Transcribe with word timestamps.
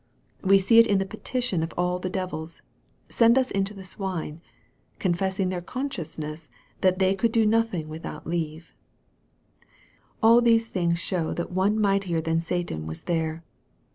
We 0.41 0.57
see 0.57 0.79
it 0.79 0.87
in 0.87 0.97
the 0.97 1.05
petition 1.05 1.61
of 1.61 1.75
all 1.77 1.99
the 1.99 2.09
devils" 2.09 2.63
send 3.09 3.37
us 3.37 3.51
into 3.51 3.75
the 3.75 3.83
swine," 3.83 4.41
confessing 4.97 5.49
their 5.49 5.61
consciousness 5.61 6.49
that 6.81 6.97
they 6.97 7.13
could 7.13 7.31
do 7.31 7.45
nothing 7.45 7.87
without 7.87 8.25
leave, 8.25 8.73
All 10.23 10.41
these 10.41 10.69
things 10.69 10.97
show 10.97 11.33
that 11.35 11.51
one 11.51 11.79
mightier 11.79 12.19
than 12.19 12.41
Satan 12.41 12.87
was 12.87 13.01
there. 13.01 13.43